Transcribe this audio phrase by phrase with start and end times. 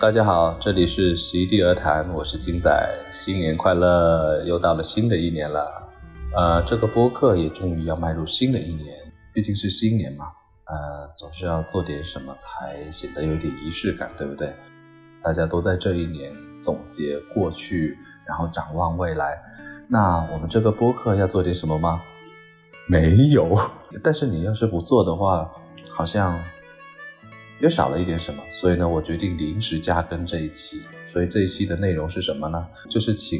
[0.00, 2.70] 大家好，这里是席地而谈，我是金仔，
[3.12, 4.42] 新年快乐！
[4.46, 5.90] 又到了新的一年了，
[6.34, 8.96] 呃，这个播客也终于要迈入新的一年，
[9.34, 10.24] 毕竟是新年嘛，
[10.68, 14.54] 呃，总是要做点什么才显得有点仪式感，对不对？
[15.22, 19.38] 大家都在这一年总结过去，然后展望未来，
[19.86, 22.00] 那我们这个播客要做点什么吗？
[22.88, 23.54] 没有，
[24.02, 25.50] 但是你要是不做的话，
[25.92, 26.42] 好像。
[27.60, 30.80] 又少了一点什么，所以呢，我决定临时加更这一期。
[31.04, 32.66] 所以这一期的内容是什么呢？
[32.88, 33.38] 就是请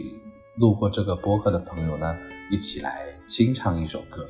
[0.58, 2.14] 路过这个播客的朋友呢，
[2.50, 4.26] 一起来清唱一首歌。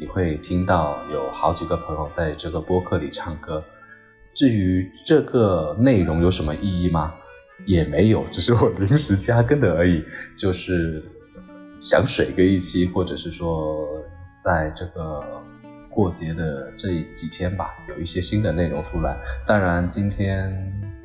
[0.00, 3.62] 你会听到有好几个朋友在这个播客里唱歌。
[4.34, 7.12] 至于这个内容有什么意义吗？
[7.66, 10.02] 也没有，只是我临时加更的而已。
[10.38, 11.04] 就是
[11.80, 13.86] 想水个一期，或者是说
[14.42, 15.22] 在这个。
[15.92, 19.16] 过节的这几天吧，有一些新的内容出来。
[19.46, 20.50] 当然，今天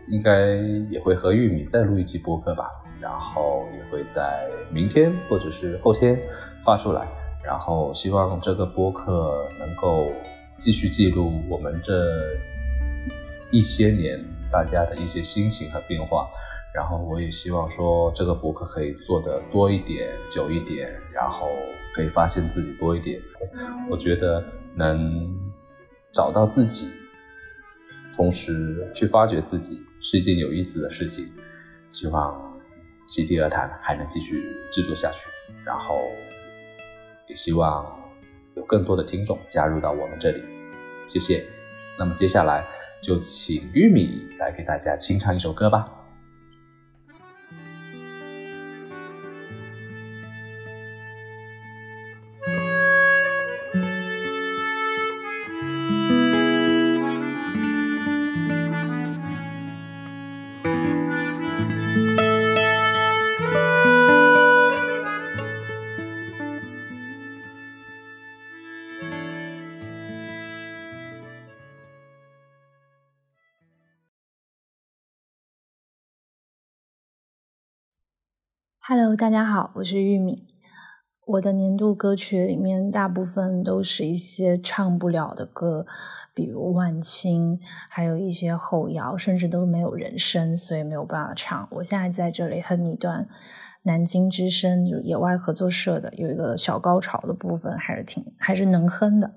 [0.08, 0.56] 应该
[0.90, 2.70] 也会和玉米再录一期播客吧，
[3.02, 6.18] 然后也会在明天或者是后天
[6.64, 7.06] 发出来。
[7.44, 10.12] 然后希望这个播客能够
[10.58, 11.94] 继续记录我们这
[13.52, 16.28] 一些年大家的一些心情和变化。
[16.74, 21.48] 然后我也希望说这个博客可以做的多一点、久一点，然后
[21.94, 23.20] 可以发现自己多一点。
[23.90, 24.44] 我觉得
[24.78, 25.36] 能
[26.14, 26.90] 找到自己，
[28.16, 31.30] 同时去发掘自己是一件有意思的事情。
[31.90, 32.60] 希望
[33.08, 35.30] 席地而谈还能继续制作下去，
[35.66, 36.00] 然后
[37.28, 37.86] 也希望
[38.56, 40.44] 有更多的听众加入到我们这里。
[41.08, 41.46] 谢谢。
[41.98, 42.64] 那么接下来
[43.02, 45.97] 就请玉米来给大家清唱一首歌吧。
[79.18, 80.46] 大家好，我是玉米。
[81.26, 85.88] 我的年度歌曲里面大部分都是一些唱不了的歌，
[86.36, 91.68] 比如万青，还有一些后摇，甚至都没有人声，所以没有办法唱。
[91.72, 93.28] 我现在在这里哼一段
[93.82, 99.34] 南京之声，就野外合作社的，有一个小高潮的部分，还是挺还是能哼的。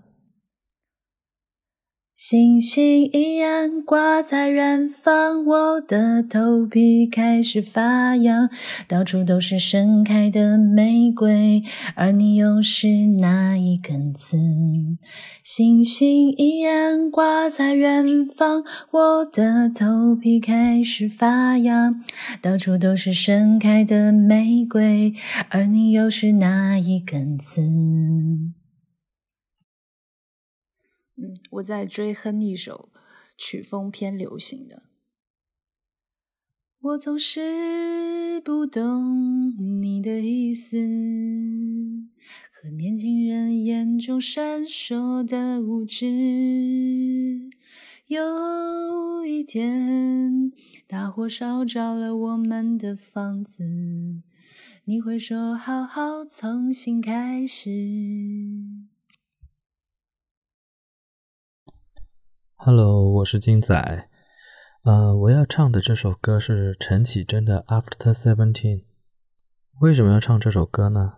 [2.21, 8.51] 星星依然挂在远方，我的头皮开始发痒，
[8.87, 11.63] 到处都是盛开的玫瑰，
[11.95, 12.89] 而你又是
[13.19, 14.37] 那一根刺。
[15.43, 18.05] 星星依然挂在远
[18.37, 22.05] 方，我的头皮开始发痒，
[22.43, 25.15] 到处都是盛开的玫瑰，
[25.49, 27.63] 而你又是那一根刺。
[31.51, 32.91] 我在追哼一首
[33.37, 34.85] 曲风偏流行的。
[36.83, 40.79] 我总是不懂你的意思，
[42.51, 47.51] 和年轻人眼中闪烁的无知。
[48.07, 50.51] 有一天，
[50.87, 53.63] 大火烧着了我们的房子，
[54.87, 58.90] 你会说好好重新开始。
[62.63, 64.11] Hello，我是金仔。
[64.83, 68.81] 呃，我要唱的这首歌是陈绮贞的《After Seventeen》。
[69.81, 71.15] 为什么要唱这首歌呢？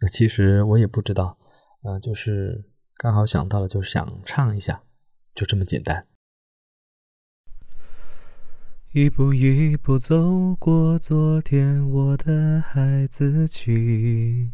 [0.00, 1.36] 那其实我也不知道。
[1.82, 2.64] 呃，就是
[2.96, 4.80] 刚好想到了，就是想唱一下，
[5.34, 6.06] 就这么简单。
[8.94, 14.52] 一步一步走过昨天，我的孩子气，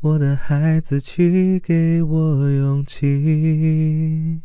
[0.00, 4.42] 我的孩子气，给我勇气。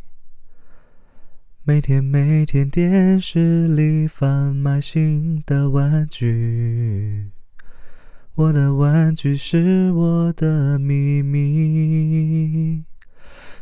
[1.66, 7.30] 每天每天，电视里贩卖新的玩具，
[8.34, 12.84] 我的玩具是我的秘密。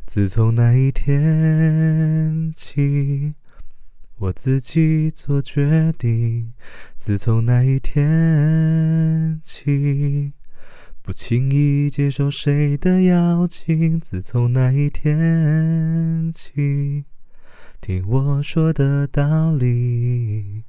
[0.05, 3.35] 自从那一天起，
[4.19, 6.53] 我自己做决定。
[6.99, 10.33] 自从那一天起，
[11.03, 14.01] 不轻易接受谁的邀请。
[14.01, 17.05] 自从那一天起，
[17.83, 20.63] 听我说的道理。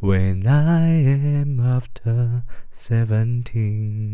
[0.00, 4.12] When I am after seventeen.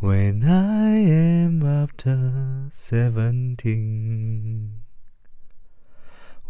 [0.00, 2.68] When I am after
[3.60, 4.80] seventeen.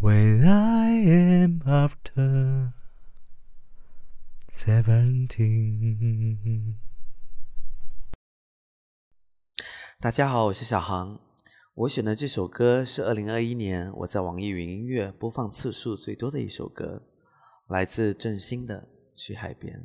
[0.01, 2.73] When I am after
[4.53, 5.97] seventeen.
[10.01, 11.21] 大家好，我是小航。
[11.75, 17.03] 我选的这首歌是二零二一年我在网易云音乐播放次数最多的一首歌，
[17.67, 18.89] 来自郑兴的
[19.21, 19.77] 《去海边》。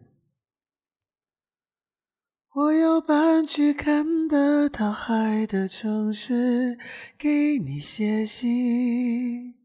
[2.55, 6.77] 我要搬去看得到海的城市，
[7.17, 9.55] 给你写信，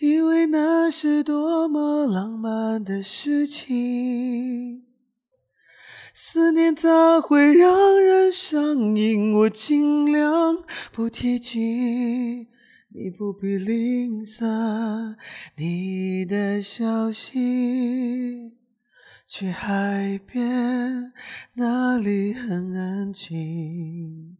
[0.00, 4.84] 因为那是多么浪漫的事情。
[6.12, 9.32] 思念咋会让人上瘾？
[9.32, 10.62] 我尽量
[10.92, 12.48] 不提及，
[12.94, 15.16] 你不必吝啬
[15.56, 18.58] 你的消息。
[19.26, 21.12] 去海边，
[21.54, 24.36] 那里很安静。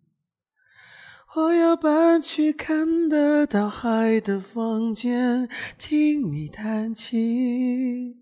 [1.34, 5.48] 我要搬去看得到海的房间，
[5.78, 8.20] 听你弹琴。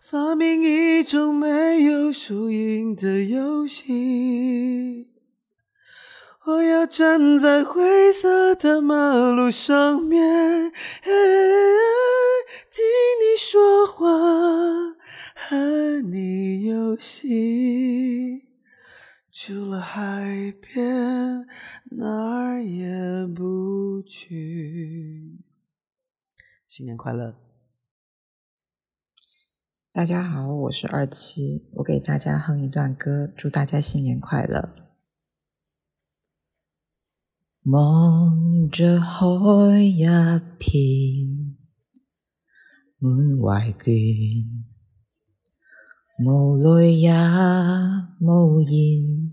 [0.00, 5.10] 发明一种没有输赢的游戏。
[6.44, 11.12] 我要站在灰色的马路上面，听
[13.20, 14.06] 你说话，
[15.52, 18.48] 和你游戏。
[19.30, 21.46] 除了海边，
[21.90, 25.44] 哪儿也不去。
[26.66, 27.36] 新年快乐！
[29.92, 34.74] 大家好，我是二七，我给大家哼一段歌，祝大家新年快乐。
[37.64, 40.00] 望着海一
[40.58, 41.58] 片，
[42.96, 44.71] 满怀倦，
[46.24, 47.12] 无泪也
[48.20, 49.32] 无言。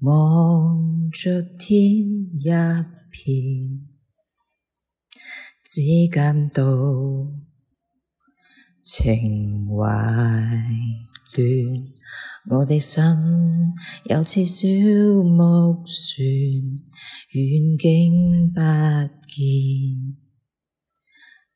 [0.00, 2.44] 望着天一
[3.10, 3.88] 片，
[5.64, 6.62] 只感到。
[8.84, 9.84] 情怀
[11.34, 11.44] 乱，
[12.48, 13.02] 我的心
[14.04, 14.66] 有似小
[15.24, 16.24] 木船，
[17.32, 18.60] 远景不
[19.26, 20.16] 见，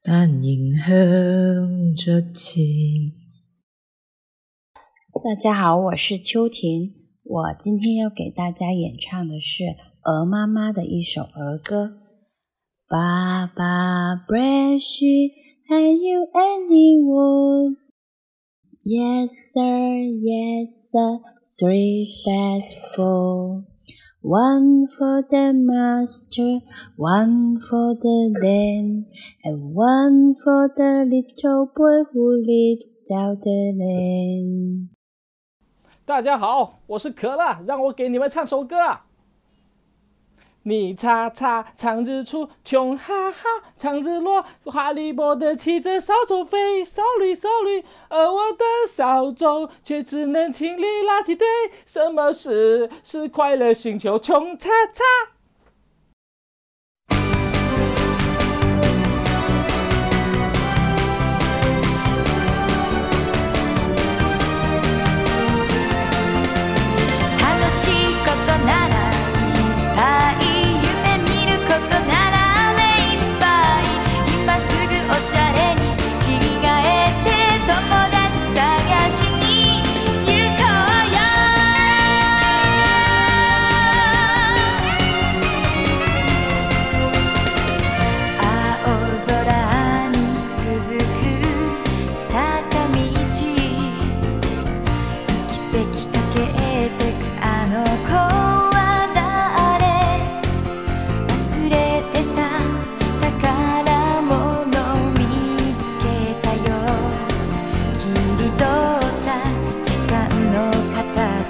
[0.03, 3.22] 但仍向着前。
[5.25, 6.91] 大家好，我是秋婷，
[7.23, 9.67] 我今天要给大家演唱的是
[10.03, 11.93] 鹅妈妈的一首儿歌。
[12.89, 14.99] 爸爸 brush。
[15.69, 17.77] Have you anyone?
[18.85, 21.21] Yes, sir, yes, sir.
[21.57, 23.67] Three spares full.
[24.23, 26.63] One for the master,
[26.97, 29.07] one for the land,
[29.45, 34.89] and one for the little boy who lives down the lane.
[36.13, 38.77] 大家好，我是可乐，让我给你们唱首歌。
[40.65, 43.39] 你叉叉，唱日出，穷哈哈，
[43.79, 51.49] 唱日落，哈利波特骑着扫帚飞，扫绿扫绿，而我的扫帚却只能清理垃圾堆。
[51.87, 54.19] 什么是是快乐星球？
[54.19, 55.32] 穷叉叉。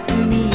[0.07, 0.52] to me.